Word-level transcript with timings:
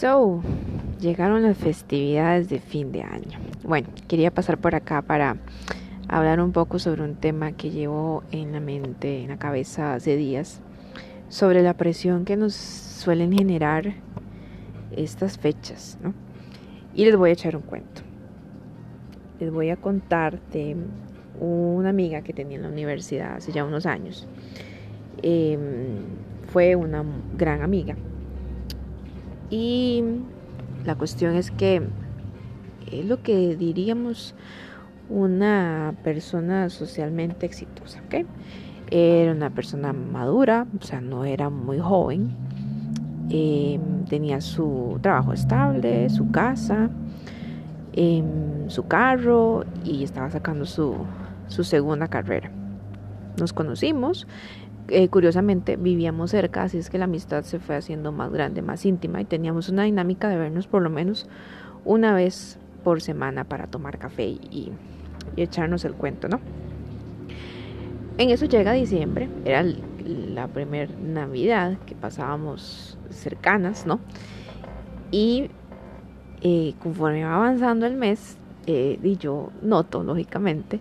So, 0.00 0.42
llegaron 1.00 1.42
las 1.42 1.58
festividades 1.58 2.48
de 2.48 2.60
fin 2.60 2.92
de 2.92 3.02
año. 3.02 3.36
Bueno, 3.64 3.88
quería 4.06 4.30
pasar 4.30 4.56
por 4.56 4.76
acá 4.76 5.02
para 5.02 5.38
hablar 6.06 6.40
un 6.40 6.52
poco 6.52 6.78
sobre 6.78 7.02
un 7.02 7.16
tema 7.16 7.50
que 7.50 7.70
llevo 7.70 8.22
en 8.30 8.52
la 8.52 8.60
mente, 8.60 9.24
en 9.24 9.30
la 9.30 9.38
cabeza 9.38 9.94
hace 9.94 10.14
días, 10.14 10.60
sobre 11.28 11.64
la 11.64 11.74
presión 11.74 12.24
que 12.24 12.36
nos 12.36 12.54
suelen 12.54 13.32
generar 13.32 13.94
estas 14.96 15.36
fechas, 15.36 15.98
¿no? 16.00 16.14
Y 16.94 17.04
les 17.04 17.16
voy 17.16 17.30
a 17.30 17.32
echar 17.32 17.56
un 17.56 17.62
cuento. 17.62 18.02
Les 19.40 19.50
voy 19.50 19.70
a 19.70 19.76
contar 19.76 20.40
de 20.52 20.76
una 21.40 21.88
amiga 21.88 22.22
que 22.22 22.32
tenía 22.32 22.58
en 22.58 22.62
la 22.62 22.68
universidad 22.68 23.34
hace 23.34 23.50
ya 23.50 23.64
unos 23.64 23.84
años. 23.84 24.28
Em, 25.22 26.04
fue 26.52 26.76
una 26.76 27.02
gran 27.36 27.62
amiga 27.62 27.96
y 29.50 30.02
la 30.84 30.94
cuestión 30.94 31.34
es 31.34 31.50
que 31.50 31.82
es 32.90 33.04
lo 33.04 33.22
que 33.22 33.56
diríamos 33.56 34.34
una 35.08 35.94
persona 36.02 36.68
socialmente 36.68 37.46
exitosa, 37.46 38.00
¿ok? 38.06 38.26
Era 38.90 39.32
una 39.32 39.50
persona 39.50 39.92
madura, 39.92 40.66
o 40.78 40.84
sea, 40.84 41.00
no 41.00 41.24
era 41.24 41.50
muy 41.50 41.78
joven. 41.78 42.30
Em, 43.30 44.04
tenía 44.06 44.40
su 44.40 44.98
trabajo 45.02 45.34
estable, 45.34 46.08
su 46.08 46.30
casa, 46.30 46.88
em, 47.92 48.68
su 48.68 48.86
carro 48.86 49.64
y 49.84 50.04
estaba 50.04 50.30
sacando 50.30 50.64
su, 50.64 50.94
su 51.48 51.64
segunda 51.64 52.08
carrera. 52.08 52.50
Nos 53.38 53.52
conocimos, 53.52 54.26
eh, 54.88 55.08
curiosamente 55.08 55.76
vivíamos 55.76 56.30
cerca, 56.30 56.62
así 56.62 56.78
es 56.78 56.88
que 56.88 56.98
la 56.98 57.04
amistad 57.04 57.42
se 57.42 57.58
fue 57.58 57.76
haciendo 57.76 58.10
más 58.10 58.32
grande, 58.32 58.62
más 58.62 58.86
íntima 58.86 59.20
y 59.20 59.24
teníamos 59.24 59.68
una 59.68 59.84
dinámica 59.84 60.28
de 60.28 60.38
vernos 60.38 60.66
por 60.66 60.82
lo 60.82 60.90
menos 60.90 61.28
una 61.84 62.14
vez 62.14 62.58
por 62.84 63.02
semana 63.02 63.44
para 63.44 63.66
tomar 63.66 63.98
café 63.98 64.26
y, 64.26 64.72
echarnos 65.36 65.84
el 65.84 65.92
cuento, 65.92 66.26
¿no? 66.28 66.40
En 68.16 68.30
eso 68.30 68.46
llega 68.46 68.72
diciembre, 68.72 69.28
era 69.44 69.62
la 69.62 70.48
primera 70.48 70.92
Navidad 71.00 71.78
que 71.86 71.94
pasábamos 71.94 72.98
cercanas, 73.10 73.86
¿no? 73.86 74.00
Y 75.10 75.50
eh, 76.40 76.74
conforme 76.82 77.24
va 77.24 77.36
avanzando 77.36 77.86
el 77.86 77.94
mes, 77.94 78.38
eh, 78.70 78.98
y 79.02 79.16
yo 79.16 79.50
noto, 79.62 80.02
lógicamente, 80.04 80.78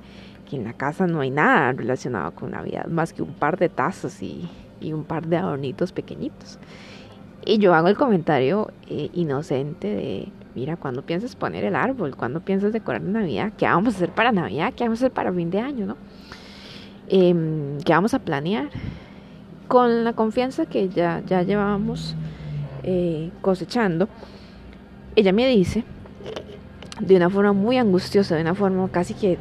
que 0.50 0.58
en 0.58 0.66
la 0.66 0.74
casa 0.74 1.08
no 1.08 1.22
hay 1.22 1.32
nada 1.32 1.72
relacionado 1.72 2.32
con 2.32 2.52
Navidad, 2.52 2.86
más 2.88 3.14
que 3.14 3.22
un 3.22 3.34
par 3.34 3.58
de 3.58 3.70
tazas 3.70 4.22
y, 4.22 4.50
un 4.82 5.06
par 5.06 5.26
de 5.26 5.38
adornitos 5.38 5.94
pequeñitos. 5.94 6.60
Y 7.46 7.60
yo 7.60 7.74
hago 7.74 7.88
el 7.88 7.96
comentario 7.96 8.72
eh, 8.90 9.10
inocente 9.14 9.88
de, 9.88 10.28
mira, 10.54 10.76
¿cuándo 10.76 11.02
piensas 11.04 11.38
poner 11.38 11.64
el 11.64 11.78
árbol? 11.78 12.14
¿Cuándo 12.18 12.42
piensas 12.42 12.74
decorar 12.74 13.02
Navidad? 13.02 13.54
¿Qué 13.58 13.66
vamos 13.66 13.94
a 13.94 13.98
hacer 13.98 14.10
para 14.10 14.34
Navidad? 14.34 14.74
¿Qué 14.76 14.84
vamos 14.84 15.00
a 15.00 15.06
hacer 15.06 15.14
para 15.14 15.32
fin 15.32 15.50
de 15.50 15.62
año? 15.62 15.86
¿no? 15.86 15.96
Em, 17.08 17.80
¿Qué 17.86 17.94
vamos 17.94 18.14
a 18.14 18.20
planear? 18.20 18.70
Con 19.70 20.04
la 20.04 20.12
confianza 20.12 20.66
que 20.66 20.90
ya, 20.90 21.24
ya 21.26 21.42
llevábamos 21.44 22.16
eh, 22.84 23.32
cosechando, 23.42 24.10
ella 25.16 25.32
me 25.32 25.48
dice, 25.48 25.86
de 27.00 27.16
una 27.16 27.30
forma 27.30 27.54
muy 27.54 27.78
angustiosa, 27.78 28.36
de 28.36 28.42
una 28.42 28.56
forma 28.56 28.90
casi 28.90 29.14
que 29.14 29.38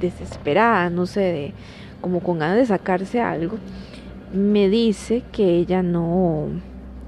desesperada, 0.00 0.90
no 0.90 1.06
sé, 1.06 1.52
como 2.00 2.20
con 2.20 2.38
ganas 2.38 2.56
de 2.56 2.66
sacarse 2.66 3.20
algo, 3.20 3.58
me 4.32 4.68
dice 4.68 5.22
que 5.32 5.56
ella 5.56 5.82
no, 5.82 6.48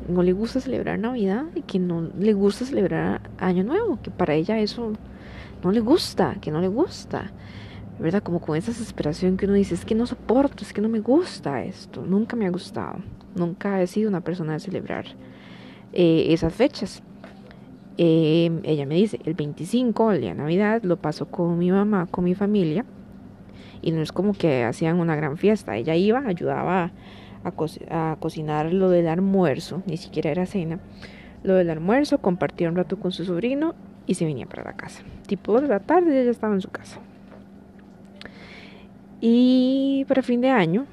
no 0.09 0.23
le 0.23 0.33
gusta 0.33 0.61
celebrar 0.61 0.99
Navidad 0.99 1.45
y 1.55 1.63
que 1.63 1.79
no 1.79 2.09
le 2.19 2.33
gusta 2.33 2.65
celebrar 2.65 3.21
Año 3.39 3.65
Nuevo, 3.65 3.99
que 4.03 4.11
para 4.11 4.35
ella 4.35 4.59
eso 4.59 4.93
no 5.63 5.73
le 5.73 5.81
gusta, 5.81 6.37
que 6.41 6.51
no 6.51 6.61
le 6.61 6.69
gusta. 6.69 7.33
¿Verdad? 7.99 8.23
Como 8.23 8.41
con 8.41 8.57
esa 8.57 8.71
desesperación 8.71 9.37
que 9.37 9.45
uno 9.45 9.55
dice, 9.55 9.75
es 9.75 9.85
que 9.85 9.95
no 9.95 10.07
soporto, 10.07 10.65
es 10.65 10.73
que 10.73 10.81
no 10.81 10.89
me 10.89 11.01
gusta 11.01 11.63
esto, 11.63 12.03
nunca 12.07 12.35
me 12.35 12.47
ha 12.47 12.51
gustado, 12.51 12.97
nunca 13.35 13.83
he 13.83 13.87
sido 13.87 14.09
una 14.09 14.23
persona 14.23 14.55
de 14.55 14.61
celebrar 14.61 15.05
eh, 15.93 16.29
esas 16.31 16.55
fechas. 16.55 17.03
Em, 18.03 18.63
ella 18.65 18.87
me 18.87 18.95
dice, 18.95 19.21
el 19.27 19.35
25, 19.35 20.13
el 20.13 20.23
día 20.23 20.31
de 20.31 20.37
Navidad, 20.37 20.83
lo 20.85 20.97
paso 20.97 21.27
con 21.27 21.59
mi 21.59 21.71
mamá, 21.71 22.07
con 22.11 22.25
mi 22.25 22.35
familia. 22.35 22.87
Y 23.83 23.93
no 23.93 24.01
es 24.01 24.11
como 24.11 24.33
que 24.33 24.65
hacían 24.65 24.99
una 24.99 25.17
gran 25.17 25.37
fiesta. 25.37 25.77
Ella 25.77 25.95
iba, 25.95 26.21
ayudaba 26.21 26.93
a, 27.45 28.17
cocinar 28.19 28.73
lo 28.73 28.89
del 28.89 29.07
almuerzo, 29.07 29.83
ni 29.85 29.99
siquiera 29.99 30.31
era 30.31 30.47
cena. 30.47 30.79
Lo 31.43 31.57
del 31.57 31.69
almuerzo, 31.69 32.23
compartía 32.23 32.71
un 32.71 32.77
rato 32.77 32.99
con 32.99 33.13
su 33.13 33.27
sobrino 33.27 33.75
y 34.07 34.15
se 34.15 34.25
venía 34.25 34.47
para 34.47 34.65
la 34.65 34.73
casa. 34.73 35.03
Tipo 35.27 35.61
de 35.61 35.69
la 35.69 35.81
tarde 35.81 36.23
ella 36.23 36.31
estaba 36.31 36.55
en 36.55 36.63
su 36.63 36.71
casa. 36.71 37.01
Y 39.21 40.07
para 40.09 40.23
fin 40.23 40.41
de 40.41 40.49
año, 40.49 40.87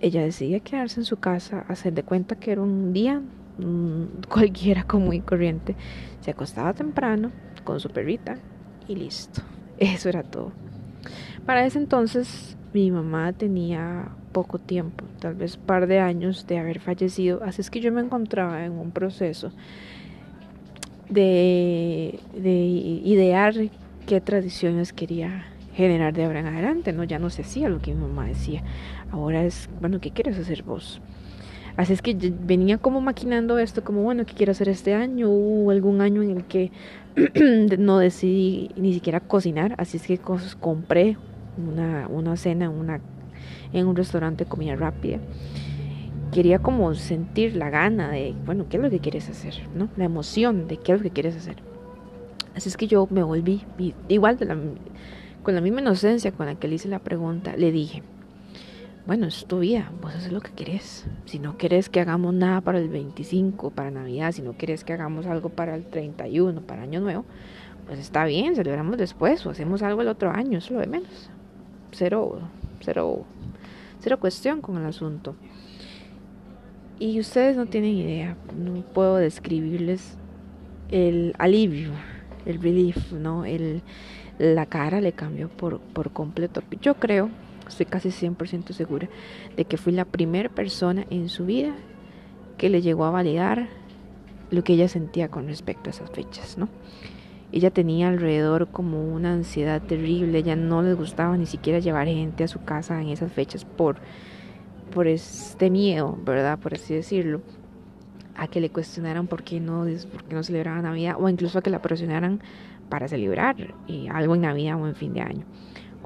ella 0.00 0.22
decidía 0.22 0.60
quedarse 0.60 1.00
en 1.00 1.04
su 1.04 1.18
casa, 1.18 1.66
hacer 1.68 1.92
de 1.92 2.02
cuenta 2.02 2.36
que 2.36 2.52
era 2.52 2.62
un 2.62 2.94
día 2.94 3.20
cualquiera 4.28 4.84
común 4.84 5.14
y 5.14 5.20
corriente, 5.20 5.74
se 6.20 6.30
acostaba 6.30 6.72
temprano 6.72 7.30
con 7.64 7.80
su 7.80 7.90
perrita 7.90 8.38
y 8.88 8.96
listo. 8.96 9.42
Eso 9.78 10.08
era 10.08 10.22
todo. 10.22 10.52
Para 11.44 11.64
ese 11.64 11.78
entonces 11.78 12.56
mi 12.72 12.90
mamá 12.90 13.32
tenía 13.32 14.08
poco 14.32 14.58
tiempo, 14.58 15.04
tal 15.20 15.34
vez 15.34 15.56
par 15.56 15.86
de 15.86 16.00
años 16.00 16.46
de 16.46 16.58
haber 16.58 16.80
fallecido, 16.80 17.42
así 17.42 17.62
es 17.62 17.70
que 17.70 17.80
yo 17.80 17.90
me 17.92 18.02
encontraba 18.02 18.64
en 18.64 18.72
un 18.72 18.90
proceso 18.90 19.50
de, 21.08 22.18
de 22.34 22.50
idear 22.52 23.54
qué 24.06 24.20
tradiciones 24.20 24.92
quería 24.92 25.46
generar 25.74 26.14
de 26.14 26.24
ahora 26.24 26.40
en 26.40 26.46
adelante, 26.46 26.92
¿no? 26.92 27.04
Ya 27.04 27.18
no 27.18 27.30
se 27.30 27.42
hacía 27.42 27.68
lo 27.68 27.80
que 27.80 27.94
mi 27.94 28.00
mamá 28.00 28.26
decía. 28.26 28.62
Ahora 29.10 29.44
es, 29.44 29.68
bueno, 29.80 30.00
¿qué 30.00 30.10
quieres 30.10 30.38
hacer 30.38 30.62
vos? 30.62 31.00
Así 31.76 31.92
es 31.92 32.00
que 32.00 32.14
venía 32.14 32.78
como 32.78 33.02
maquinando 33.02 33.58
esto, 33.58 33.84
como 33.84 34.02
bueno, 34.02 34.24
¿qué 34.24 34.32
quiero 34.32 34.52
hacer 34.52 34.68
este 34.70 34.94
año? 34.94 35.28
Hubo 35.28 35.70
algún 35.70 36.00
año 36.00 36.22
en 36.22 36.38
el 36.38 36.44
que 36.44 36.72
no 37.78 37.98
decidí 37.98 38.70
ni 38.76 38.94
siquiera 38.94 39.20
cocinar, 39.20 39.74
así 39.76 39.98
es 39.98 40.06
que 40.06 40.18
compré 40.58 41.18
una, 41.58 42.08
una 42.08 42.36
cena 42.36 42.70
una, 42.70 43.00
en 43.74 43.86
un 43.86 43.94
restaurante 43.94 44.44
de 44.44 44.50
comida 44.50 44.74
rápida. 44.74 45.18
Quería 46.32 46.58
como 46.58 46.94
sentir 46.94 47.56
la 47.56 47.68
gana 47.68 48.10
de, 48.10 48.34
bueno, 48.46 48.66
¿qué 48.70 48.78
es 48.78 48.82
lo 48.82 48.90
que 48.90 48.98
quieres 48.98 49.28
hacer? 49.28 49.54
¿no? 49.74 49.88
La 49.96 50.04
emoción 50.04 50.68
de 50.68 50.78
qué 50.78 50.92
es 50.92 50.98
lo 50.98 51.02
que 51.02 51.10
quieres 51.10 51.36
hacer. 51.36 51.56
Así 52.54 52.70
es 52.70 52.78
que 52.78 52.86
yo 52.86 53.06
me 53.10 53.22
volví, 53.22 53.62
igual 54.08 54.38
con 55.42 55.54
la 55.54 55.60
misma 55.60 55.82
inocencia 55.82 56.32
con 56.32 56.46
la 56.46 56.54
que 56.54 56.68
le 56.68 56.76
hice 56.76 56.88
la 56.88 57.00
pregunta, 57.00 57.54
le 57.54 57.70
dije, 57.70 58.02
bueno, 59.06 59.26
es 59.26 59.46
tu 59.46 59.60
vida, 59.60 59.92
vos 60.02 60.14
haces 60.14 60.32
lo 60.32 60.40
que 60.40 60.50
querés. 60.50 61.06
Si 61.26 61.38
no 61.38 61.56
querés 61.56 61.88
que 61.88 62.00
hagamos 62.00 62.34
nada 62.34 62.60
para 62.60 62.78
el 62.78 62.88
25, 62.88 63.70
para 63.70 63.92
Navidad, 63.92 64.32
si 64.32 64.42
no 64.42 64.56
querés 64.56 64.82
que 64.82 64.92
hagamos 64.92 65.26
algo 65.26 65.48
para 65.48 65.76
el 65.76 65.86
31, 65.86 66.62
para 66.62 66.82
Año 66.82 67.00
Nuevo, 67.00 67.24
pues 67.86 68.00
está 68.00 68.24
bien, 68.24 68.56
celebramos 68.56 68.98
después 68.98 69.46
o 69.46 69.50
hacemos 69.50 69.82
algo 69.82 70.02
el 70.02 70.08
otro 70.08 70.32
año, 70.32 70.58
es 70.58 70.70
lo 70.72 70.80
de 70.80 70.88
menos. 70.88 71.30
Cero, 71.92 72.40
cero, 72.80 73.24
cero 74.00 74.18
cuestión 74.18 74.60
con 74.60 74.76
el 74.76 74.86
asunto. 74.86 75.36
Y 76.98 77.20
ustedes 77.20 77.56
no 77.56 77.66
tienen 77.66 77.94
idea, 77.94 78.36
no 78.56 78.80
puedo 78.82 79.16
describirles 79.16 80.16
el 80.90 81.32
alivio, 81.38 81.92
el 82.44 82.60
relief, 82.60 83.12
¿no? 83.12 83.44
El, 83.44 83.82
la 84.38 84.66
cara 84.66 85.00
le 85.00 85.12
cambió 85.12 85.48
por, 85.48 85.78
por 85.78 86.10
completo. 86.10 86.62
Yo 86.80 86.94
creo 86.94 87.30
estoy 87.68 87.86
casi 87.86 88.08
100% 88.10 88.72
segura 88.72 89.08
de 89.56 89.64
que 89.64 89.76
fui 89.76 89.92
la 89.92 90.04
primera 90.04 90.48
persona 90.48 91.06
en 91.10 91.28
su 91.28 91.46
vida 91.46 91.74
que 92.58 92.70
le 92.70 92.82
llegó 92.82 93.04
a 93.04 93.10
validar 93.10 93.68
lo 94.50 94.64
que 94.64 94.74
ella 94.74 94.88
sentía 94.88 95.28
con 95.28 95.46
respecto 95.46 95.90
a 95.90 95.92
esas 95.92 96.10
fechas, 96.10 96.56
¿no? 96.56 96.68
Ella 97.52 97.70
tenía 97.70 98.08
alrededor 98.08 98.68
como 98.68 99.02
una 99.02 99.32
ansiedad 99.32 99.80
terrible, 99.82 100.38
ella 100.38 100.56
no 100.56 100.82
le 100.82 100.94
gustaba 100.94 101.36
ni 101.36 101.46
siquiera 101.46 101.78
llevar 101.78 102.06
gente 102.08 102.44
a 102.44 102.48
su 102.48 102.64
casa 102.64 103.00
en 103.00 103.08
esas 103.08 103.32
fechas 103.32 103.64
por, 103.64 103.96
por 104.92 105.06
este 105.06 105.70
miedo, 105.70 106.18
¿verdad? 106.24 106.58
Por 106.58 106.74
así 106.74 106.94
decirlo, 106.94 107.40
a 108.36 108.48
que 108.48 108.60
le 108.60 108.70
cuestionaran 108.70 109.26
por 109.26 109.42
qué 109.42 109.60
no, 109.60 109.86
por 110.12 110.24
qué 110.24 110.34
no 110.34 110.42
celebraba 110.42 110.82
Navidad 110.82 111.16
o 111.18 111.28
incluso 111.28 111.58
a 111.58 111.62
que 111.62 111.70
la 111.70 111.82
presionaran 111.82 112.40
para 112.88 113.08
celebrar 113.08 113.74
eh, 113.88 114.08
algo 114.12 114.34
en 114.34 114.42
Navidad 114.42 114.80
o 114.80 114.86
en 114.86 114.94
fin 114.94 115.14
de 115.14 115.20
año. 115.22 115.44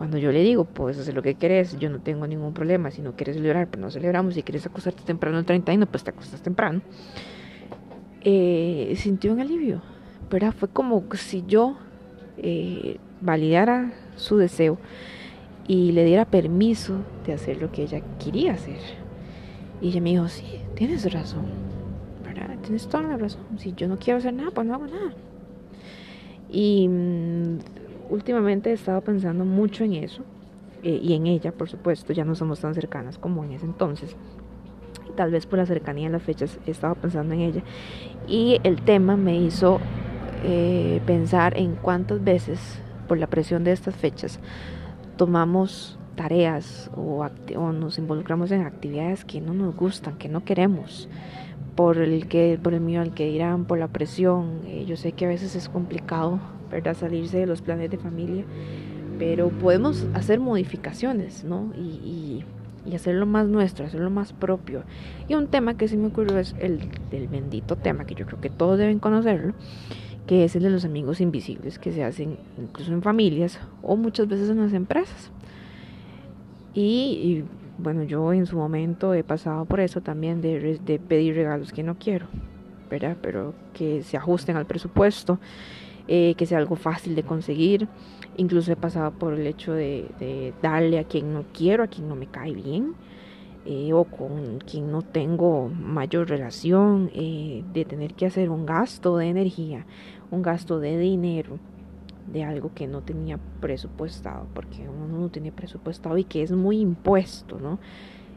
Cuando 0.01 0.17
yo 0.17 0.33
le 0.33 0.43
digo, 0.43 0.65
puedes 0.65 0.99
hacer 0.99 1.13
lo 1.13 1.21
que 1.21 1.35
quieres, 1.35 1.79
yo 1.79 1.91
no 1.91 2.01
tengo 2.01 2.27
ningún 2.27 2.55
problema. 2.55 2.91
Si 2.91 3.03
no 3.03 3.17
quieres 3.17 3.37
celebrar, 3.37 3.69
pues 3.69 3.83
no 3.83 3.91
celebramos. 3.91 4.33
Si 4.33 4.43
quieres 4.43 4.65
acostarte 4.65 5.03
temprano 5.03 5.39
el 5.39 5.45
31, 5.45 5.85
pues 5.85 6.05
te 6.05 6.09
acostas 6.09 6.41
temprano. 6.41 6.81
Eh, 8.23 8.95
sintió 8.97 9.31
un 9.31 9.41
alivio, 9.41 9.83
¿verdad? 10.31 10.55
Fue 10.57 10.71
como 10.71 11.05
si 11.17 11.45
yo 11.47 11.77
eh, 12.39 12.97
validara 13.21 13.93
su 14.17 14.39
deseo 14.39 14.79
y 15.69 15.93
le 15.93 16.07
diera 16.07 16.25
permiso 16.25 17.05
de 17.27 17.35
hacer 17.35 17.61
lo 17.61 17.71
que 17.71 17.83
ella 17.83 18.01
quería 18.25 18.55
hacer. 18.55 18.81
Y 19.83 19.89
ella 19.89 20.01
me 20.01 20.13
dijo, 20.13 20.29
sí, 20.29 20.63
tienes 20.77 21.13
razón, 21.13 21.45
¿verdad? 22.25 22.57
tienes 22.63 22.89
toda 22.89 23.03
la 23.03 23.19
razón. 23.19 23.43
Si 23.59 23.75
yo 23.75 23.87
no 23.87 23.99
quiero 23.99 24.17
hacer 24.17 24.33
nada, 24.33 24.51
pues 24.51 24.67
no 24.67 24.77
hago 24.77 24.87
nada. 24.87 25.13
Y 26.49 26.89
mm, 26.89 27.59
últimamente 28.11 28.71
he 28.71 28.73
estado 28.75 29.01
pensando 29.01 29.45
mucho 29.45 29.85
en 29.85 29.95
eso 29.95 30.23
eh, 30.83 31.01
y 31.03 31.15
en 31.15 31.27
ella, 31.27 31.53
por 31.53 31.69
supuesto, 31.69 32.13
ya 32.13 32.25
no 32.25 32.35
somos 32.35 32.61
tan 32.61 32.75
cercanas 32.75 33.19
como 33.19 33.45
en 33.45 33.53
ese 33.53 33.67
entonces. 33.67 34.17
Tal 35.17 35.31
vez 35.31 35.47
por 35.47 35.59
la 35.59 35.67
cercanía 35.67 36.09
de 36.09 36.13
las 36.13 36.23
fechas 36.23 36.59
he 36.67 36.71
estado 36.71 36.95
pensando 36.95 37.35
en 37.35 37.41
ella. 37.41 37.63
Y 38.27 38.61
el 38.65 38.83
tema 38.83 39.17
me 39.17 39.37
hizo 39.37 39.81
eh, 40.45 41.01
pensar 41.07 41.57
en 41.57 41.77
cuántas 41.77 42.23
veces, 42.23 42.81
por 43.09 43.19
la 43.19 43.27
presión 43.27 43.65
de 43.65 43.73
estas 43.73 43.95
fechas, 43.97 44.41
tomamos 45.17 45.99
tareas 46.17 46.91
o, 46.97 47.27
nos 47.73 47.99
involucramos 47.99 48.51
en 48.51 48.63
actividades 48.63 49.25
que 49.25 49.41
no 49.41 49.55
nos 49.55 49.75
gustan, 49.75 50.17
que 50.17 50.29
no 50.29 50.45
queremos, 50.45 51.09
por 51.75 51.99
el 51.99 52.27
que, 52.27 52.59
por 52.63 52.75
el 52.75 52.81
miedo 52.81 53.03
al 53.03 53.15
que 53.15 53.27
dirán, 53.27 53.65
por 53.65 53.79
la 53.79 53.89
presión. 53.89 54.61
Eh, 54.67 54.85
yo 54.87 54.97
sé 54.97 55.13
que 55.13 55.25
a 55.25 55.29
veces 55.29 55.55
es 55.57 55.69
complicado, 55.69 56.41
¿verdad? 56.71 56.97
Salirse 56.97 57.39
de 57.39 57.47
los 57.47 57.63
planes 57.63 57.91
de 57.91 57.99
familia, 57.99 58.45
pero 59.19 59.49
podemos 59.49 60.07
hacer 60.15 60.41
modificaciones, 60.41 61.45
¿no? 61.45 61.73
Y, 61.77 62.45
y, 62.87 62.95
hacerlo 62.95 63.25
más 63.25 63.47
nuestro, 63.47 63.87
hacerlo 63.87 64.11
más 64.11 64.33
propio. 64.33 64.83
Y 65.29 65.35
un 65.35 65.47
tema 65.47 65.77
que 65.77 65.87
sí 65.87 65.97
me 65.97 66.09
ocurrió 66.09 66.39
es 66.39 66.57
el 66.59 66.81
del 67.11 67.29
bendito 67.29 67.77
tema, 67.77 68.05
que 68.05 68.15
yo 68.15 68.27
creo 68.27 68.41
que 68.41 68.51
todos 68.51 68.79
deben 68.79 68.99
conocerlo, 68.99 69.55
que 70.27 70.45
es 70.45 70.57
el 70.57 70.65
de 70.65 70.71
los 70.71 70.85
amigos 70.85 71.21
invisibles 71.21 71.79
que 71.79 71.93
se 71.93 72.03
hacen 72.03 72.37
incluso 72.59 72.93
en 72.93 73.03
familias 73.03 73.61
o 73.83 73.97
muchas 73.97 74.27
veces 74.27 74.49
en 74.49 74.59
las 74.59 74.73
empresas. 74.73 75.31
Y, 76.75 77.45
bueno, 77.83 78.03
yo 78.05 78.33
en 78.33 78.47
su 78.47 78.57
momento 78.57 79.15
he 79.15 79.25
pasado 79.25 79.65
por 79.65 79.81
eso 79.81 80.01
también 80.01 80.41
de, 80.41 80.79
de, 80.79 80.99
pedir 80.99 81.35
regalos 81.35 81.73
que 81.73 81.83
no 81.83 81.97
quiero, 81.99 82.27
¿verdad? 82.91 83.17
Pero 83.21 83.55
que 83.73 84.03
se 84.03 84.17
ajusten 84.17 84.57
al 84.57 84.67
presupuesto, 84.67 85.39
eh, 86.09 86.35
que 86.37 86.47
sea 86.47 86.59
algo 86.59 86.77
fácil 86.77 87.15
de 87.15 87.23
conseguir. 87.23 87.89
Incluso 88.37 88.73
he 88.73 88.77
pasado 88.77 89.13
por 89.13 89.35
el 89.35 89.47
hecho 89.47 89.73
de, 89.73 90.53
darle 90.63 90.99
a 90.99 91.05
quien 91.05 91.33
no 91.33 91.45
quiero, 91.53 91.85
a 91.85 91.89
quien 91.89 92.09
no 92.09 92.17
me 92.17 92.27
cae 92.27 92.53
bien. 92.53 92.95
Eh, 93.67 93.93
o 93.93 94.05
con 94.05 94.59
quien 94.61 94.91
no 94.91 95.03
tengo 95.03 95.69
mayor 95.69 96.31
relación, 96.31 97.11
eh, 97.15 97.63
de 97.75 97.85
tener 97.85 98.15
que 98.15 98.25
hacer 98.25 98.49
un 98.49 98.65
gasto 98.65 99.19
de 99.19 99.29
energía, 99.29 99.85
un 100.31 100.41
gasto 100.41 100.81
de 100.81 100.99
dinero 100.99 101.59
de 102.33 102.45
algo 102.45 102.73
que 102.75 102.87
no 102.87 103.03
tenía 103.03 103.39
presupuestado, 103.61 104.47
porque 104.55 104.89
uno 104.89 105.19
no 105.19 105.29
tiene 105.29 105.53
presupuestado 105.53 106.17
y 106.19 106.25
que 106.25 106.43
es 106.43 106.53
muy 106.53 106.81
impuesto, 106.81 107.59
¿no? 107.59 107.79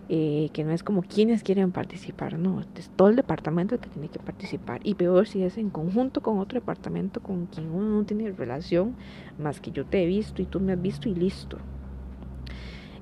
Eh, 0.09 0.49
que 0.51 0.65
no 0.65 0.71
es 0.71 0.83
como 0.83 1.01
quienes 1.01 1.43
quieren 1.43 1.71
participar, 1.71 2.37
no, 2.37 2.61
es 2.75 2.89
todo 2.97 3.07
el 3.07 3.15
departamento 3.15 3.79
que 3.79 3.87
tiene 3.87 4.09
que 4.09 4.19
participar 4.19 4.81
y 4.83 4.95
peor 4.95 5.27
si 5.27 5.43
es 5.43 5.57
en 5.57 5.69
conjunto 5.69 6.21
con 6.21 6.39
otro 6.39 6.59
departamento 6.59 7.21
con 7.21 7.45
quien 7.45 7.71
uno 7.71 7.89
no 7.89 8.03
tiene 8.03 8.29
relación 8.31 8.95
más 9.39 9.61
que 9.61 9.71
yo 9.71 9.85
te 9.85 10.03
he 10.03 10.05
visto 10.05 10.41
y 10.41 10.45
tú 10.45 10.59
me 10.59 10.73
has 10.73 10.81
visto 10.81 11.07
y 11.07 11.15
listo. 11.15 11.57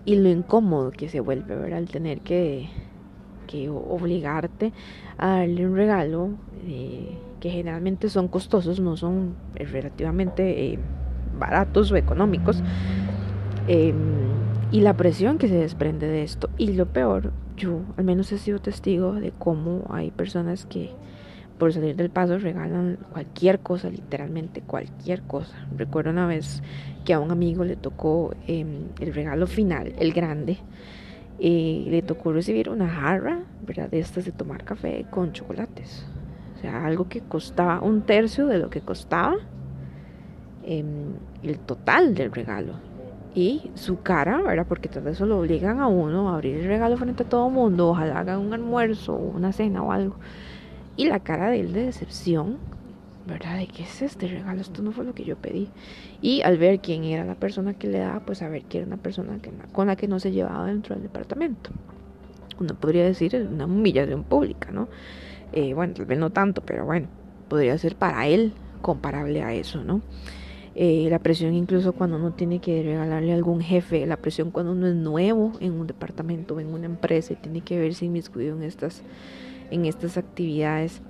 Y 0.05 0.15
lo 0.15 0.29
incómodo 0.29 0.91
que 0.91 1.09
se 1.09 1.19
vuelve, 1.19 1.55
¿verdad? 1.55 1.79
El 1.79 1.89
tener 1.89 2.21
que, 2.21 2.69
que 3.47 3.69
obligarte 3.69 4.71
a 5.17 5.37
darle 5.37 5.67
un 5.67 5.75
regalo. 5.75 6.29
Eh, 6.65 7.17
que 7.41 7.49
generalmente 7.49 8.07
son 8.07 8.27
costosos, 8.27 8.79
no 8.79 8.95
son 8.95 9.35
relativamente 9.65 10.73
eh, 10.73 10.79
baratos 11.37 11.91
o 11.91 11.95
económicos. 11.95 12.63
Em, 13.67 13.95
y 14.71 14.81
la 14.81 14.95
presión 14.95 15.37
que 15.37 15.47
se 15.47 15.55
desprende 15.55 16.07
de 16.07 16.23
esto. 16.23 16.49
Y 16.57 16.73
lo 16.73 16.85
peor, 16.85 17.31
yo 17.57 17.81
al 17.97 18.05
menos 18.05 18.31
he 18.31 18.37
sido 18.37 18.59
testigo 18.59 19.13
de 19.13 19.31
cómo 19.37 19.85
hay 19.89 20.11
personas 20.11 20.65
que 20.65 20.91
por 21.57 21.73
salir 21.73 21.95
del 21.95 22.09
paso 22.09 22.39
regalan 22.39 22.97
cualquier 23.11 23.59
cosa, 23.59 23.89
literalmente 23.89 24.61
cualquier 24.61 25.21
cosa. 25.21 25.67
Recuerdo 25.77 26.09
una 26.09 26.25
vez 26.25 26.63
que 27.05 27.13
a 27.13 27.19
un 27.19 27.29
amigo 27.29 27.63
le 27.63 27.75
tocó 27.75 28.33
em, 28.47 28.85
el 28.99 29.13
regalo 29.13 29.45
final, 29.45 29.93
el 29.99 30.11
grande, 30.11 30.57
y 31.37 31.87
le 31.89 32.01
tocó 32.01 32.33
recibir 32.33 32.69
una 32.69 32.87
jarra, 32.87 33.43
¿verdad? 33.65 33.89
De 33.89 33.99
estas 33.99 34.25
de 34.25 34.31
tomar 34.31 34.63
café 34.63 35.05
con 35.09 35.33
chocolates. 35.33 36.05
Sea, 36.61 36.85
algo 36.85 37.09
que 37.09 37.21
costaba 37.21 37.81
un 37.81 38.03
tercio 38.03 38.45
de 38.45 38.59
lo 38.59 38.69
que 38.69 38.81
costaba 38.81 39.35
em, 40.63 41.13
el 41.41 41.57
total 41.57 42.13
del 42.13 42.31
regalo. 42.31 42.73
Y 43.33 43.71
su 43.75 44.01
cara, 44.01 44.41
¿verdad? 44.41 44.65
Porque 44.67 44.89
vez 44.99 45.15
eso 45.15 45.25
lo 45.25 45.39
obligan 45.39 45.79
a 45.79 45.87
uno 45.87 46.29
a 46.29 46.35
abrir 46.35 46.57
el 46.57 46.67
regalo 46.67 46.97
frente 46.97 47.23
a 47.23 47.29
todo 47.29 47.47
el 47.47 47.53
mundo, 47.53 47.89
ojalá 47.89 48.19
hagan 48.19 48.39
un 48.39 48.53
almuerzo 48.53 49.15
o 49.15 49.35
una 49.35 49.53
cena 49.53 49.81
o 49.81 49.91
algo. 49.91 50.17
Y 50.97 51.07
la 51.07 51.19
cara 51.19 51.49
de 51.49 51.61
él 51.61 51.73
de 51.73 51.85
decepción, 51.85 52.57
¿verdad? 53.25 53.59
Qué 53.73 53.83
es 53.83 54.01
este 54.01 54.27
regalo, 54.27 54.61
esto 54.61 54.81
no 54.83 54.91
fue 54.91 55.05
lo 55.05 55.13
que 55.13 55.23
yo 55.23 55.37
pedí. 55.37 55.69
Y 56.21 56.41
al 56.41 56.57
ver 56.57 56.79
quién 56.79 57.05
era 57.05 57.23
la 57.23 57.35
persona 57.35 57.73
que 57.73 57.87
le 57.87 57.99
daba, 57.99 58.19
pues 58.19 58.41
a 58.41 58.49
ver 58.49 58.63
que 58.65 58.79
era 58.79 58.87
una 58.87 58.97
persona 58.97 59.39
que, 59.41 59.51
con 59.71 59.87
la 59.87 59.95
que 59.95 60.07
no 60.07 60.19
se 60.19 60.31
llevaba 60.31 60.65
dentro 60.65 60.93
del 60.93 61.03
departamento. 61.03 61.71
Uno 62.59 62.75
podría 62.75 63.05
decir 63.05 63.35
una 63.51 63.65
humillación 63.65 64.23
pública, 64.23 64.71
¿no? 64.71 64.89
Eh, 65.53 65.73
bueno, 65.73 65.93
tal 65.93 66.05
vez 66.05 66.17
no 66.17 66.29
tanto, 66.29 66.61
pero 66.61 66.85
bueno, 66.85 67.07
podría 67.49 67.77
ser 67.77 67.95
para 67.95 68.27
él 68.27 68.53
comparable 68.81 69.43
a 69.43 69.53
eso, 69.53 69.83
¿no? 69.83 70.01
Eh, 70.73 71.07
la 71.09 71.19
presión 71.19 71.53
incluso 71.53 71.91
cuando 71.91 72.15
uno 72.15 72.31
tiene 72.31 72.59
que 72.59 72.81
regalarle 72.81 73.33
a 73.33 73.35
algún 73.35 73.59
jefe, 73.59 74.05
la 74.05 74.15
presión 74.15 74.51
cuando 74.51 74.71
uno 74.71 74.87
es 74.87 74.95
nuevo 74.95 75.51
en 75.59 75.73
un 75.73 75.85
departamento, 75.85 76.61
en 76.61 76.67
una 76.67 76.85
empresa 76.85 77.33
y 77.33 77.35
tiene 77.35 77.59
que 77.59 77.77
verse 77.77 78.05
inmiscuido 78.05 78.55
en 78.55 78.63
estas, 78.63 79.03
en 79.69 79.85
estas 79.85 80.17
actividades 80.17 81.01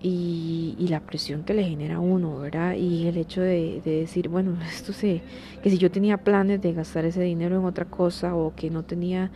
y, 0.00 0.74
y, 0.80 0.88
la 0.88 0.98
presión 0.98 1.44
que 1.44 1.54
le 1.54 1.62
genera 1.62 1.96
a 1.96 2.00
uno, 2.00 2.40
¿verdad? 2.40 2.74
Y 2.74 3.06
el 3.06 3.16
hecho 3.16 3.40
de, 3.40 3.80
de 3.84 4.00
decir, 4.00 4.28
bueno, 4.28 4.56
esto 4.68 4.92
sé, 4.92 5.22
que 5.62 5.70
si 5.70 5.78
yo 5.78 5.92
tenía 5.92 6.18
planes 6.18 6.60
de 6.60 6.72
gastar 6.72 7.04
ese 7.04 7.22
dinero 7.22 7.60
en 7.60 7.64
otra 7.64 7.84
cosa 7.84 8.34
o 8.34 8.52
que 8.56 8.68
no 8.68 8.82
tenía 8.82 9.30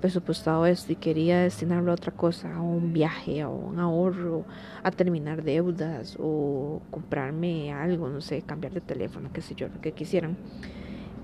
presupuestado 0.00 0.66
esto 0.66 0.92
y 0.92 0.96
quería 0.96 1.40
destinarlo 1.40 1.90
a 1.90 1.94
otra 1.94 2.12
cosa, 2.12 2.54
a 2.54 2.60
un 2.60 2.92
viaje, 2.92 3.42
a 3.42 3.48
un 3.48 3.78
ahorro, 3.78 4.44
a 4.82 4.90
terminar 4.90 5.42
deudas 5.42 6.16
o 6.18 6.80
comprarme 6.90 7.72
algo, 7.72 8.08
no 8.08 8.20
sé, 8.20 8.42
cambiar 8.42 8.72
de 8.72 8.80
teléfono, 8.80 9.30
qué 9.32 9.40
sé 9.40 9.54
yo, 9.54 9.68
lo 9.68 9.80
que 9.80 9.92
quisieran, 9.92 10.36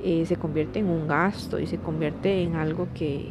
eh, 0.03 0.27
se 0.27 0.37
convierte 0.37 0.79
en 0.79 0.87
un 0.87 1.09
gasto 1.09 1.59
y 1.59 1.67
se 1.67 1.79
convierte 1.79 2.43
en 2.43 2.57
algo 2.57 2.89
que, 2.95 3.31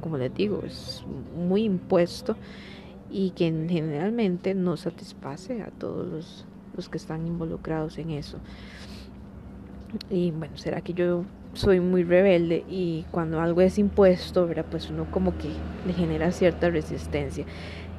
como 0.00 0.16
les 0.16 0.32
digo, 0.32 0.62
es 0.64 1.04
muy 1.36 1.64
impuesto 1.64 2.36
y 3.10 3.30
que 3.30 3.46
generalmente 3.46 4.54
no 4.54 4.76
satisface 4.76 5.62
a 5.62 5.70
todos 5.70 6.06
los, 6.06 6.46
los 6.76 6.88
que 6.88 6.98
están 6.98 7.26
involucrados 7.26 7.98
en 7.98 8.10
eso. 8.10 8.38
Y 10.10 10.30
bueno, 10.32 10.56
será 10.56 10.80
que 10.80 10.92
yo 10.92 11.24
soy 11.54 11.80
muy 11.80 12.04
rebelde 12.04 12.64
y 12.68 13.04
cuando 13.10 13.40
algo 13.40 13.60
es 13.60 13.78
impuesto, 13.78 14.46
¿verdad? 14.46 14.66
Pues 14.70 14.90
uno 14.90 15.10
como 15.10 15.36
que 15.38 15.48
le 15.86 15.92
genera 15.92 16.30
cierta 16.30 16.70
resistencia. 16.70 17.44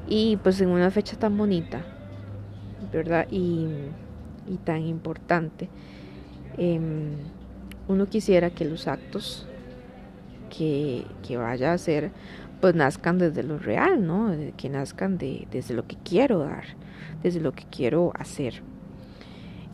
Y 0.07 0.37
pues 0.37 0.61
en 0.61 0.69
una 0.69 0.91
fecha 0.91 1.17
tan 1.17 1.37
bonita, 1.37 1.83
¿verdad? 2.91 3.27
Y, 3.31 3.67
y 4.47 4.57
tan 4.63 4.81
importante, 4.85 5.69
em, 6.57 7.11
uno 7.87 8.07
quisiera 8.07 8.49
que 8.49 8.65
los 8.65 8.87
actos 8.87 9.47
que, 10.55 11.05
que, 11.27 11.37
vaya 11.37 11.71
a 11.71 11.73
hacer, 11.73 12.11
pues 12.61 12.75
nazcan 12.75 13.17
desde 13.17 13.43
lo 13.43 13.59
real, 13.59 14.05
¿no? 14.05 14.31
Que 14.57 14.69
nazcan 14.69 15.17
de, 15.17 15.47
desde 15.51 15.73
lo 15.73 15.85
que 15.85 15.97
quiero 16.03 16.39
dar, 16.39 16.63
desde 17.23 17.39
lo 17.39 17.51
que 17.51 17.65
quiero 17.69 18.11
hacer. 18.15 18.61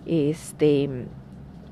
Este 0.06 1.08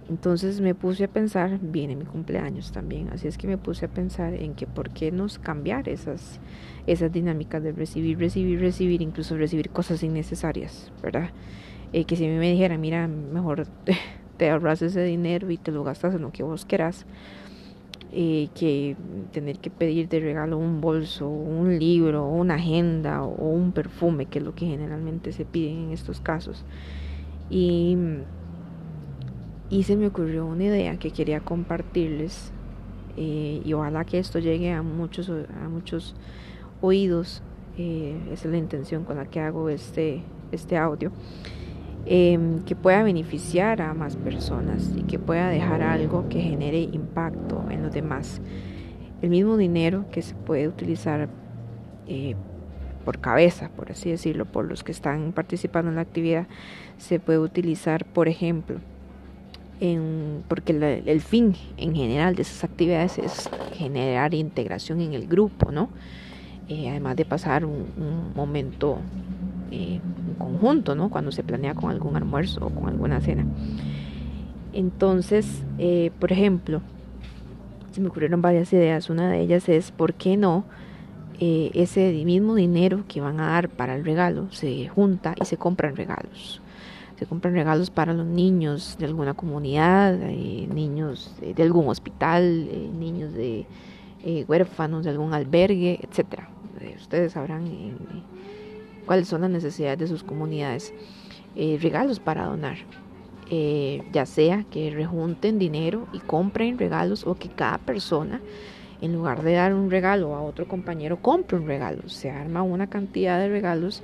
entonces 0.09 0.59
me 0.59 0.75
puse 0.75 1.05
a 1.05 1.07
pensar, 1.07 1.59
viene 1.61 1.95
mi 1.95 2.05
cumpleaños 2.05 2.71
también, 2.71 3.09
así 3.09 3.27
es 3.27 3.37
que 3.37 3.47
me 3.47 3.57
puse 3.57 3.85
a 3.85 3.87
pensar 3.87 4.33
en 4.33 4.53
que 4.53 4.67
por 4.67 4.89
qué 4.89 5.11
nos 5.11 5.39
cambiar 5.39 5.87
esas, 5.87 6.39
esas 6.87 7.11
dinámicas 7.11 7.63
de 7.63 7.71
recibir, 7.71 8.19
recibir, 8.19 8.59
recibir, 8.59 9.01
incluso 9.01 9.37
recibir 9.37 9.69
cosas 9.69 10.03
innecesarias, 10.03 10.91
¿verdad? 11.01 11.29
Eh, 11.93 12.05
que 12.05 12.15
si 12.15 12.27
me 12.27 12.51
dijera, 12.51 12.77
mira, 12.77 13.07
mejor 13.07 13.65
te 14.37 14.49
ahorras 14.49 14.81
ese 14.81 15.03
dinero 15.03 15.49
y 15.51 15.57
te 15.57 15.71
lo 15.71 15.83
gastas 15.83 16.15
en 16.15 16.23
lo 16.23 16.31
que 16.31 16.43
vos 16.43 16.65
quieras, 16.65 17.05
eh, 18.11 18.49
que 18.53 18.95
tener 19.31 19.57
que 19.59 19.71
pedir 19.71 20.09
de 20.09 20.19
regalo 20.19 20.57
un 20.57 20.81
bolso, 20.81 21.29
un 21.29 21.79
libro, 21.79 22.27
una 22.27 22.55
agenda 22.55 23.23
o 23.23 23.49
un 23.49 23.71
perfume, 23.71 24.25
que 24.25 24.39
es 24.39 24.45
lo 24.45 24.53
que 24.53 24.67
generalmente 24.67 25.31
se 25.31 25.45
piden 25.45 25.85
en 25.85 25.91
estos 25.91 26.19
casos. 26.19 26.65
Y 27.49 27.97
y 29.73 29.81
se 29.81 29.97
me 29.97 30.05
ocurrió 30.05 30.45
una 30.45 30.65
idea 30.65 30.97
que 30.97 31.09
quería 31.09 31.39
compartirles 31.39 32.51
eh, 33.17 33.59
y 33.65 33.73
ojalá 33.73 34.05
que 34.05 34.19
esto 34.19 34.37
llegue 34.37 34.71
a 34.71 34.83
muchos, 34.83 35.29
a 35.29 35.67
muchos 35.67 36.15
oídos. 36.79 37.41
Eh, 37.79 38.15
esa 38.31 38.47
es 38.47 38.51
la 38.51 38.59
intención 38.59 39.03
con 39.03 39.17
la 39.17 39.25
que 39.25 39.39
hago 39.39 39.69
este, 39.69 40.21
este 40.51 40.77
audio. 40.77 41.11
Em, 42.05 42.59
que 42.65 42.75
pueda 42.75 43.01
beneficiar 43.01 43.81
a 43.81 43.95
más 43.95 44.15
personas 44.15 44.93
y 44.95 45.03
que 45.03 45.17
pueda 45.17 45.49
dejar 45.49 45.81
algo 45.81 46.29
que 46.29 46.39
genere 46.39 46.81
impacto 46.81 47.65
en 47.71 47.81
los 47.81 47.91
demás. 47.91 48.41
El 49.23 49.31
mismo 49.31 49.57
dinero 49.57 50.05
que 50.11 50.21
se 50.21 50.35
puede 50.35 50.67
utilizar 50.67 51.29
eh, 52.05 52.35
por 53.05 53.17
cabeza, 53.19 53.71
por 53.75 53.91
así 53.91 54.11
decirlo, 54.11 54.45
por 54.45 54.65
los 54.65 54.83
que 54.83 54.91
están 54.91 55.31
participando 55.31 55.89
en 55.89 55.95
la 55.95 56.03
actividad, 56.03 56.45
se 56.99 57.19
puede 57.19 57.39
utilizar, 57.39 58.05
por 58.05 58.27
ejemplo, 58.27 58.79
en, 59.79 60.43
porque 60.47 61.01
el 61.05 61.21
fin 61.21 61.55
en 61.77 61.95
general 61.95 62.35
de 62.35 62.43
esas 62.43 62.63
actividades 62.63 63.17
es 63.17 63.49
generar 63.73 64.33
integración 64.33 65.01
en 65.01 65.13
el 65.13 65.27
grupo, 65.27 65.71
¿no? 65.71 65.89
Eh, 66.69 66.89
además 66.89 67.15
de 67.17 67.25
pasar 67.25 67.65
un, 67.65 67.85
momento 68.35 68.97
eh, 69.71 69.99
conjunto, 70.37 70.95
¿no? 70.95 71.09
Cuando 71.09 71.31
se 71.31 71.43
planea 71.43 71.75
con 71.75 71.91
algún 71.91 72.15
almuerzo 72.15 72.65
o 72.65 72.69
con 72.69 72.87
alguna 72.87 73.19
cena. 73.19 73.45
Entonces, 74.71 75.63
eh, 75.77 76.11
por 76.19 76.31
ejemplo, 76.31 76.81
se 77.91 78.01
me 78.01 78.07
ocurrieron 78.07 78.41
varias 78.41 78.71
ideas. 78.73 79.09
Una 79.09 79.29
de 79.29 79.41
ellas 79.41 79.67
es, 79.69 79.91
¿por 79.91 80.13
qué 80.13 80.37
no? 80.37 80.65
ese 81.39 82.23
mismo 82.23 82.55
dinero 82.55 83.03
que 83.05 83.19
van 83.19 83.41
a 83.41 83.47
dar 83.47 83.67
para 83.67 83.95
el 83.95 84.05
regalo 84.05 84.49
se 84.51 84.87
junta 84.87 85.35
y 85.41 85.43
se 85.43 85.57
compran 85.57 85.97
regalos 85.97 86.61
se 87.23 87.29
compran 87.29 87.53
regalos 87.53 87.89
para 87.89 88.13
los 88.13 88.25
niños 88.25 88.97
de 88.99 89.05
alguna 89.05 89.33
comunidad, 89.33 90.13
eh, 90.23 90.67
niños 90.73 91.33
de 91.39 91.63
algún 91.63 91.87
hospital, 91.87 92.67
eh, 92.69 92.89
niños 92.93 93.31
de 93.31 93.65
eh, 94.25 94.43
huérfanos 94.45 95.05
de 95.05 95.11
algún 95.11 95.33
albergue, 95.33 96.01
etcétera. 96.03 96.49
ustedes 96.97 97.31
sabrán 97.31 97.63
cuáles 99.05 99.29
son 99.29 99.39
las 99.39 99.51
necesidades 99.51 99.99
de 99.99 100.07
sus 100.07 100.21
comunidades. 100.21 100.93
regalos 101.55 102.19
para 102.19 102.45
donar. 102.45 102.77
ya 104.11 104.25
sea 104.25 104.65
que 104.69 104.89
rejunten 104.89 105.59
dinero 105.59 106.07
y 106.11 106.19
compren 106.19 106.77
regalos 106.77 107.25
o 107.25 107.35
que 107.35 107.47
cada 107.47 107.77
persona 107.77 108.41
en 109.01 109.13
lugar 109.13 109.43
de 109.43 109.53
dar 109.53 109.73
un 109.73 109.89
regalo 109.89 110.35
a 110.35 110.41
otro 110.41 110.67
compañero 110.67 111.21
compre 111.21 111.57
un 111.57 111.67
regalo 111.67 112.09
se 112.09 112.29
arma 112.31 112.63
una 112.63 112.87
cantidad 112.87 113.39
de 113.39 113.47
regalos 113.49 114.03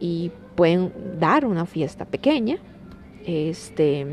y 0.00 0.30
pueden 0.54 0.92
dar 1.18 1.44
una 1.44 1.66
fiesta 1.66 2.04
pequeña 2.04 2.58
este, 3.26 4.06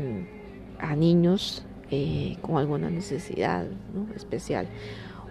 a 0.78 0.94
niños 0.94 1.64
eh, 1.90 2.36
con 2.42 2.56
alguna 2.56 2.90
necesidad 2.90 3.66
especial. 4.14 4.68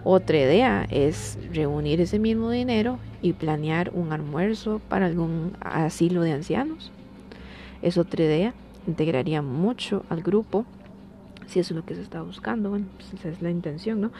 Otra 0.04 0.38
idea 0.38 0.88
es 0.92 1.40
reunir 1.52 2.00
ese 2.00 2.20
mismo 2.20 2.52
dinero 2.52 3.00
y 3.22 3.34
planear 3.34 3.92
un 3.94 4.14
almuerzo 4.14 4.80
para 4.88 5.08
algún 5.08 5.54
asilo 5.62 6.22
de 6.22 6.32
ancianos. 6.32 6.92
Es 7.82 7.98
otra 7.98 8.24
idea, 8.24 8.54
integraría 8.88 9.42
mucho 9.42 10.06
al 10.10 10.22
grupo, 10.22 10.66
si 11.48 11.60
eso 11.60 11.74
es 11.74 11.78
lo 11.78 11.86
que 11.86 11.96
se 11.96 12.02
está 12.02 12.22
buscando, 12.22 12.70
bueno, 12.70 12.86
pues 12.98 13.14
esa 13.14 13.30
es 13.30 13.42
la 13.42 13.50
intención, 13.50 14.00
¿no? 14.00 14.12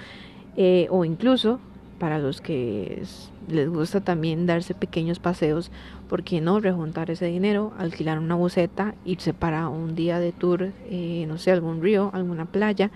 Eh, 0.58 0.88
o 0.90 1.06
incluso 1.06 1.60
para 2.00 2.20
los 2.20 2.42
que 2.42 3.04
les 3.48 3.70
gusta 3.70 4.02
también 4.02 4.46
darse 4.46 4.74
pequeños 4.74 5.20
paseos, 5.20 5.72
¿por 6.10 6.24
qué 6.24 6.42
no 6.42 6.60
rejuntar 6.60 7.10
ese 7.10 7.26
dinero, 7.26 7.74
alquilar 7.78 8.20
una 8.20 8.36
buseta, 8.36 8.96
irse 9.06 9.34
para 9.34 9.70
un 9.70 9.96
día 9.96 10.20
de 10.20 10.32
tour, 10.32 10.72
eh, 10.90 11.26
no 11.28 11.38
sé, 11.38 11.52
algún 11.52 11.82
río, 11.82 12.10
alguna 12.14 12.46
playa 12.46 12.92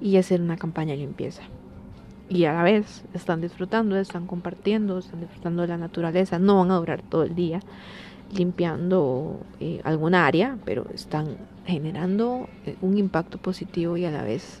y 0.00 0.16
hacer 0.16 0.40
una 0.40 0.56
campaña 0.56 0.92
de 0.92 0.98
limpieza? 0.98 1.42
Y 2.28 2.44
a 2.44 2.52
la 2.52 2.62
vez 2.62 3.04
están 3.14 3.40
disfrutando, 3.40 3.96
están 3.96 4.26
compartiendo, 4.26 4.98
están 4.98 5.20
disfrutando 5.20 5.62
de 5.62 5.68
la 5.68 5.78
naturaleza, 5.78 6.38
no 6.38 6.58
van 6.58 6.70
a 6.70 6.76
durar 6.76 7.02
todo 7.02 7.22
el 7.22 7.34
día 7.34 7.60
limpiando 8.32 9.40
eh, 9.60 9.80
alguna 9.84 10.26
área, 10.26 10.58
pero 10.66 10.86
están 10.92 11.38
generando 11.66 12.46
eh, 12.66 12.76
un 12.82 12.98
impacto 12.98 13.38
positivo 13.38 13.96
y 13.96 14.04
a 14.04 14.10
la 14.10 14.22
vez 14.22 14.60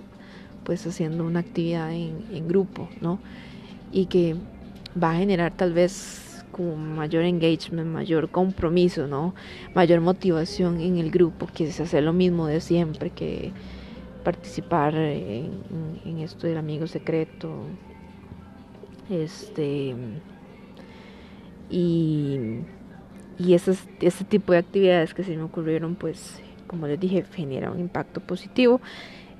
pues 0.64 0.86
haciendo 0.86 1.24
una 1.24 1.40
actividad 1.40 1.92
en, 1.92 2.24
en 2.32 2.48
grupo, 2.48 2.88
¿no? 3.00 3.18
Y 3.92 4.06
que 4.06 4.36
va 5.00 5.12
a 5.12 5.16
generar 5.16 5.52
tal 5.56 5.72
vez 5.72 6.44
como 6.50 6.76
mayor 6.76 7.24
engagement, 7.24 7.88
mayor 7.88 8.30
compromiso, 8.30 9.06
¿no? 9.06 9.34
Mayor 9.74 10.00
motivación 10.00 10.80
en 10.80 10.98
el 10.98 11.10
grupo, 11.10 11.46
que 11.46 11.64
es 11.64 11.80
hacer 11.80 12.02
lo 12.02 12.12
mismo 12.12 12.46
de 12.46 12.60
siempre, 12.60 13.10
que 13.10 13.52
participar 14.24 14.94
en, 14.94 16.18
esto 16.18 16.46
del 16.46 16.58
amigo 16.58 16.86
secreto. 16.86 17.50
Este 19.08 19.94
y, 21.70 22.60
y 23.38 23.54
ese 23.54 24.24
tipo 24.28 24.52
de 24.52 24.58
actividades 24.58 25.14
que 25.14 25.22
se 25.22 25.36
me 25.36 25.42
ocurrieron, 25.42 25.94
pues, 25.94 26.42
como 26.66 26.86
les 26.86 26.98
dije, 26.98 27.24
genera 27.30 27.70
un 27.70 27.78
impacto 27.78 28.20
positivo 28.20 28.80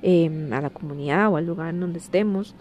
eh, 0.01 0.49
a 0.51 0.61
la 0.61 0.69
comunidad 0.69 1.29
o 1.29 1.37
al 1.37 1.45
lugar 1.45 1.69
en 1.69 1.81
donde 1.81 1.99
estemos. 1.99 2.55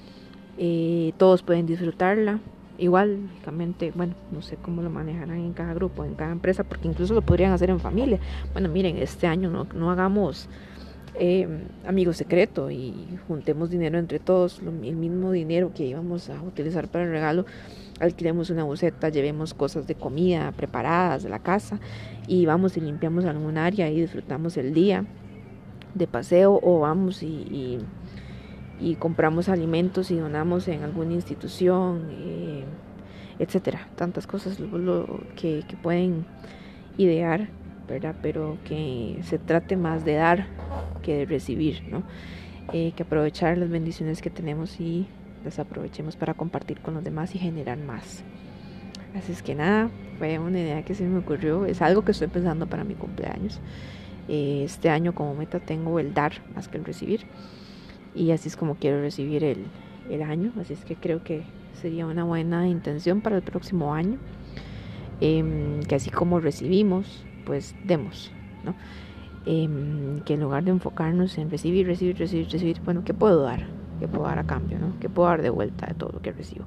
Eh, 0.59 1.13
todos 1.17 1.43
pueden 1.43 1.67
disfrutarla. 1.67 2.41
Igual, 2.79 3.23
lógicamente, 3.23 3.93
bueno, 3.95 4.15
no 4.31 4.43
sé 4.43 4.57
cómo 4.57 4.83
lo 4.83 4.91
manejarán 4.91 5.39
en 5.39 5.53
cada 5.53 5.75
grupo, 5.75 6.05
en 6.05 6.15
cada 6.15 6.31
empresa, 6.31 6.63
porque 6.63 6.87
incluso 6.87 7.15
lo 7.15 7.23
podrían 7.23 7.53
hacer 7.53 7.71
en 7.71 7.81
familia. 7.81 8.21
Bueno, 8.53 8.69
miren, 8.69 8.99
este 8.99 9.27
año 9.27 9.51
no, 9.51 9.67
no 9.75 9.91
hagamos 9.91 10.49
eh, 11.21 11.49
amigos 11.85 12.17
secreto 12.17 12.71
y 12.71 12.95
juntemos 13.27 13.71
dinero 13.71 13.99
entre 13.99 14.21
todos, 14.21 14.61
el 14.61 14.95
mismo 14.95 15.33
dinero 15.33 15.73
que 15.75 15.85
íbamos 15.85 16.31
a 16.31 16.41
utilizar 16.43 16.87
para 16.87 17.05
el 17.05 17.11
regalo, 17.11 17.45
alquilemos 17.99 18.51
una 18.51 18.63
buceta, 18.63 19.09
llevemos 19.09 19.55
cosas 19.55 19.89
de 19.89 19.97
comida 19.97 20.53
preparadas 20.53 21.25
de 21.25 21.29
la 21.29 21.41
casa 21.41 21.81
y 22.29 22.47
vamos 22.47 22.77
y 22.77 22.81
limpiamos 22.81 23.25
algún 23.25 23.59
área 23.59 23.91
y 23.91 24.01
disfrutamos 24.01 24.57
el 24.57 24.73
día 24.73 25.07
de 25.95 26.07
paseo 26.07 26.61
o 26.63 26.81
vamos 26.81 27.25
y 27.25 27.81
compramos 28.99 29.49
alimentos 29.49 30.11
y 30.11 30.17
donamos 30.17 30.69
en 30.69 30.83
alguna 30.83 31.15
institución, 31.15 32.09
eh, 32.11 32.65
etcétera. 33.39 33.89
Tantas 33.97 34.27
cosas 34.27 34.59
que, 35.37 35.65
pueden 35.83 36.25
idear, 36.97 37.49
¿verdad? 37.89 38.15
Pero 38.23 38.59
que 38.65 39.19
se 39.23 39.39
trate 39.39 39.77
más 39.77 40.05
de 40.05 40.15
dar 40.15 40.47
que 41.03 41.19
de 41.19 41.27
recibir, 41.27 41.83
¿no? 41.91 42.03
Eh, 42.73 42.93
que 42.95 43.03
aprovechar 43.03 43.59
las 43.59 43.71
bendiciones 43.71 44.21
que 44.21 44.31
tenemos 44.31 44.79
y 44.81 45.07
las 45.45 45.59
aprovechemos 45.59 46.17
para 46.17 46.35
compartir 46.35 46.81
con 46.81 46.95
los 46.95 47.03
demás 47.03 47.35
y 47.35 47.39
generar 47.39 47.79
más. 47.79 48.23
Así 49.17 49.33
es 49.33 49.43
que 49.43 49.55
nada, 49.55 49.91
fue 50.19 50.39
una 50.39 50.61
idea 50.61 50.85
que 50.85 50.95
se 50.95 51.05
me 51.05 51.19
ocurrió, 51.19 51.65
es 51.65 51.81
algo 51.81 52.03
que 52.03 52.13
estoy 52.13 52.29
pensando 52.29 52.67
para 52.67 52.85
mi 52.85 52.95
cumpleaños. 52.95 53.61
Eh, 54.29 54.63
este 54.65 54.91
año 54.91 55.15
como 55.15 55.35
meta 55.35 55.59
tengo 55.59 55.99
el 55.99 56.13
dar 56.13 56.33
más 56.55 56.69
que 56.69 56.77
el 56.77 56.85
recibir 56.85 57.25
y 58.15 58.31
así 58.31 58.49
es 58.49 58.57
como 58.57 58.77
quiero 58.77 59.01
recibir 59.01 59.45
el, 59.45 59.67
el 60.11 60.23
año, 60.23 60.53
así 60.61 60.73
es 60.73 60.85
que 60.85 60.97
creo 60.97 61.23
que 61.23 61.43
sería 61.75 62.07
una 62.07 62.25
buena 62.25 62.69
intención 62.69 63.21
para 63.21 63.37
el 63.37 63.43
próximo 63.43 63.95
año, 63.95 64.19
em, 65.21 65.81
que 65.83 65.95
así 65.95 66.11
como 66.11 66.41
recibimos, 66.41 67.25
pues 67.45 67.75
demos, 67.85 68.33
¿no? 68.65 68.75
Em, 69.47 70.21
que 70.21 70.35
en 70.35 70.41
lugar 70.41 70.65
de 70.65 70.71
enfocarnos 70.73 71.39
en 71.39 71.51
recibir, 71.51 71.87
recibir, 71.87 72.19
recibir, 72.19 72.49
recibir, 72.49 72.81
bueno, 72.85 73.03
¿qué 73.05 73.15
puedo 73.15 73.43
dar? 73.43 73.67
¿Qué 73.99 74.07
puedo 74.07 74.25
dar 74.25 74.39
a 74.39 74.45
cambio? 74.45 74.79
¿no? 74.79 74.93
¿Qué 75.01 75.09
puedo 75.09 75.29
dar 75.29 75.43
de 75.43 75.51
vuelta 75.51 75.87
de 75.87 75.95
todo 75.95 76.11
lo 76.13 76.21
que 76.21 76.33
recibo? 76.33 76.67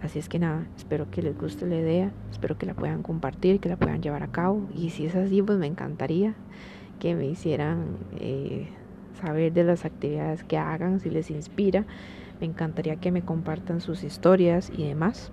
Así 0.00 0.18
es 0.20 0.28
que 0.28 0.38
nada, 0.38 0.64
espero 0.76 1.10
que 1.10 1.22
les 1.22 1.36
guste 1.36 1.66
la 1.66 1.74
idea, 1.74 2.12
espero 2.30 2.56
que 2.56 2.66
la 2.66 2.74
puedan 2.74 3.02
compartir, 3.02 3.58
que 3.58 3.68
la 3.68 3.76
puedan 3.76 4.00
llevar 4.00 4.22
a 4.22 4.28
cabo 4.28 4.68
y 4.74 4.90
si 4.90 5.06
es 5.06 5.16
así, 5.16 5.42
pues 5.42 5.58
me 5.58 5.66
encantaría 5.66 6.34
que 7.00 7.16
me 7.16 7.26
hicieran 7.26 7.96
eh, 8.20 8.68
saber 9.20 9.52
de 9.52 9.64
las 9.64 9.84
actividades 9.84 10.44
que 10.44 10.58
hagan, 10.58 11.00
si 11.00 11.10
les 11.10 11.30
inspira. 11.30 11.84
Me 12.40 12.46
encantaría 12.46 12.96
que 12.96 13.10
me 13.10 13.22
compartan 13.22 13.80
sus 13.80 14.04
historias 14.04 14.70
y 14.76 14.86
demás. 14.86 15.32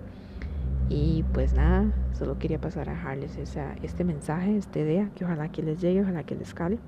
Y 0.88 1.24
pues 1.34 1.54
nada, 1.54 1.92
solo 2.12 2.38
quería 2.38 2.60
pasar 2.60 2.88
a 2.88 2.92
dejarles 2.92 3.36
esa, 3.36 3.74
este 3.82 4.04
mensaje, 4.04 4.56
esta 4.56 4.78
idea, 4.78 5.10
que 5.14 5.24
ojalá 5.24 5.48
que 5.50 5.62
les 5.62 5.80
llegue, 5.80 6.02
ojalá 6.02 6.22
que 6.24 6.36
les 6.36 6.54
cale. 6.54 6.78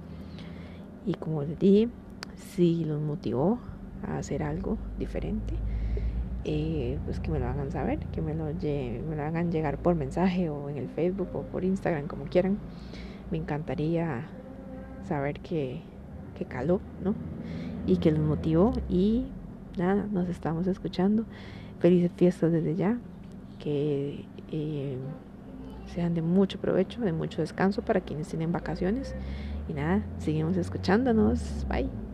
Y 1.04 1.14
como 1.14 1.42
les 1.42 1.58
dije, 1.58 1.88
si 2.36 2.84
los 2.84 3.00
motivó 3.00 3.58
a 4.06 4.18
hacer 4.18 4.42
algo 4.42 4.78
diferente, 4.98 5.54
eh, 6.44 6.98
pues 7.04 7.18
que 7.18 7.30
me 7.30 7.40
lo 7.40 7.48
hagan 7.48 7.72
saber, 7.72 7.98
que 8.12 8.22
me 8.22 8.34
lo, 8.34 8.44
me 8.44 9.16
lo 9.16 9.22
hagan 9.22 9.50
llegar 9.50 9.78
por 9.78 9.94
mensaje 9.96 10.48
o 10.48 10.70
en 10.70 10.76
el 10.76 10.88
Facebook 10.88 11.28
o 11.34 11.42
por 11.42 11.64
Instagram, 11.64 12.06
como 12.06 12.24
quieran. 12.24 12.58
Me 13.30 13.38
encantaría 13.38 14.22
saber 15.04 15.40
que, 15.40 15.82
que 16.38 16.44
caló, 16.44 16.80
¿no? 17.02 17.14
Y 17.86 17.96
que 17.96 18.10
los 18.10 18.20
motivó 18.20 18.72
y 18.88 19.26
nada, 19.76 20.06
nos 20.10 20.28
estamos 20.28 20.66
escuchando. 20.66 21.24
Felices 21.80 22.10
fiestas 22.16 22.52
desde 22.52 22.74
ya, 22.74 22.98
que 23.58 24.24
eh, 24.50 24.96
sean 25.86 26.14
de 26.14 26.22
mucho 26.22 26.58
provecho, 26.58 27.00
de 27.00 27.12
mucho 27.12 27.40
descanso 27.40 27.82
para 27.82 28.00
quienes 28.00 28.28
tienen 28.28 28.52
vacaciones. 28.52 29.14
Y 29.68 29.74
nada, 29.74 30.02
seguimos 30.18 30.56
escuchándonos. 30.56 31.66
Bye. 31.68 32.07